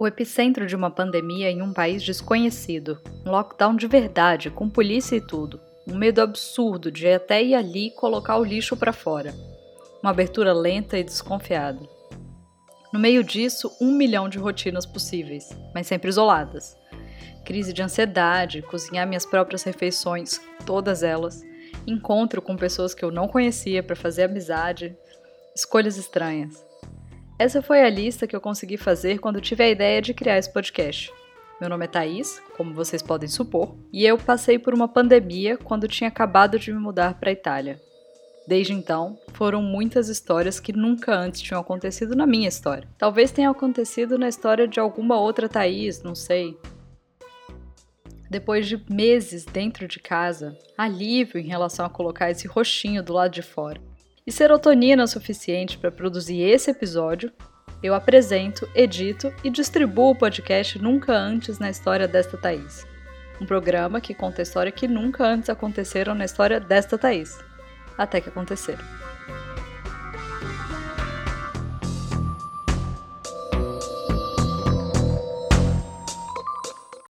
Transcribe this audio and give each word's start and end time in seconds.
O 0.00 0.06
epicentro 0.06 0.64
de 0.64 0.76
uma 0.76 0.92
pandemia 0.92 1.50
em 1.50 1.60
um 1.60 1.72
país 1.72 2.04
desconhecido. 2.04 3.00
Um 3.26 3.32
lockdown 3.32 3.74
de 3.74 3.88
verdade, 3.88 4.48
com 4.48 4.70
polícia 4.70 5.16
e 5.16 5.20
tudo. 5.20 5.60
Um 5.84 5.98
medo 5.98 6.20
absurdo 6.20 6.92
de 6.92 7.08
até 7.08 7.42
ir 7.42 7.56
ali 7.56 7.90
colocar 7.90 8.38
o 8.38 8.44
lixo 8.44 8.76
para 8.76 8.92
fora. 8.92 9.34
Uma 10.00 10.12
abertura 10.12 10.52
lenta 10.52 10.96
e 10.96 11.02
desconfiada. 11.02 11.80
No 12.92 13.00
meio 13.00 13.24
disso, 13.24 13.76
um 13.80 13.90
milhão 13.90 14.28
de 14.28 14.38
rotinas 14.38 14.86
possíveis, 14.86 15.48
mas 15.74 15.88
sempre 15.88 16.08
isoladas. 16.08 16.76
Crise 17.44 17.72
de 17.72 17.82
ansiedade, 17.82 18.62
cozinhar 18.62 19.04
minhas 19.04 19.26
próprias 19.26 19.64
refeições, 19.64 20.40
todas 20.64 21.02
elas. 21.02 21.42
Encontro 21.88 22.40
com 22.40 22.54
pessoas 22.54 22.94
que 22.94 23.04
eu 23.04 23.10
não 23.10 23.26
conhecia 23.26 23.82
para 23.82 23.96
fazer 23.96 24.22
amizade. 24.22 24.96
Escolhas 25.56 25.96
estranhas. 25.96 26.64
Essa 27.38 27.62
foi 27.62 27.82
a 27.82 27.88
lista 27.88 28.26
que 28.26 28.34
eu 28.34 28.40
consegui 28.40 28.76
fazer 28.76 29.20
quando 29.20 29.40
tive 29.40 29.62
a 29.62 29.68
ideia 29.68 30.02
de 30.02 30.12
criar 30.12 30.38
esse 30.38 30.52
podcast. 30.52 31.12
Meu 31.60 31.70
nome 31.70 31.84
é 31.84 31.88
Thaís, 31.88 32.42
como 32.56 32.74
vocês 32.74 33.00
podem 33.00 33.28
supor, 33.28 33.76
e 33.92 34.04
eu 34.04 34.18
passei 34.18 34.58
por 34.58 34.74
uma 34.74 34.88
pandemia 34.88 35.56
quando 35.56 35.86
tinha 35.86 36.08
acabado 36.08 36.58
de 36.58 36.72
me 36.72 36.80
mudar 36.80 37.14
para 37.14 37.30
a 37.30 37.32
Itália. 37.32 37.80
Desde 38.48 38.72
então, 38.72 39.16
foram 39.34 39.62
muitas 39.62 40.08
histórias 40.08 40.58
que 40.58 40.72
nunca 40.72 41.14
antes 41.14 41.40
tinham 41.40 41.60
acontecido 41.60 42.16
na 42.16 42.26
minha 42.26 42.48
história. 42.48 42.88
Talvez 42.98 43.30
tenha 43.30 43.50
acontecido 43.50 44.18
na 44.18 44.28
história 44.28 44.66
de 44.66 44.80
alguma 44.80 45.16
outra 45.20 45.48
Thaís, 45.48 46.02
não 46.02 46.16
sei. 46.16 46.58
Depois 48.28 48.66
de 48.66 48.84
meses 48.90 49.44
dentro 49.44 49.86
de 49.86 50.00
casa, 50.00 50.58
alívio 50.76 51.38
em 51.38 51.46
relação 51.46 51.86
a 51.86 51.90
colocar 51.90 52.32
esse 52.32 52.48
roxinho 52.48 53.00
do 53.00 53.12
lado 53.12 53.30
de 53.30 53.42
fora 53.42 53.80
e 54.28 54.30
serotonina 54.30 55.06
suficiente 55.06 55.78
para 55.78 55.90
produzir 55.90 56.42
esse 56.42 56.70
episódio, 56.70 57.32
eu 57.82 57.94
apresento, 57.94 58.68
edito 58.74 59.32
e 59.42 59.48
distribuo 59.48 60.10
o 60.10 60.14
podcast 60.14 60.78
Nunca 60.78 61.14
Antes 61.14 61.58
na 61.58 61.70
História 61.70 62.06
desta 62.06 62.36
Thaís. 62.36 62.86
Um 63.40 63.46
programa 63.46 64.02
que 64.02 64.12
conta 64.12 64.42
a 64.42 64.44
história 64.44 64.70
que 64.70 64.86
nunca 64.86 65.24
antes 65.24 65.48
aconteceram 65.48 66.14
na 66.14 66.26
história 66.26 66.60
desta 66.60 66.98
Thaís. 66.98 67.38
Até 67.96 68.20
que 68.20 68.28
aconteceram. 68.28 68.84